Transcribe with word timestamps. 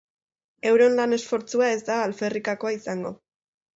Euren 0.69 0.95
lan 1.01 1.13
esfortzua 1.17 1.69
ez 1.75 1.77
da 1.91 1.99
alferrikakoa 2.07 2.77
izango. 2.81 3.13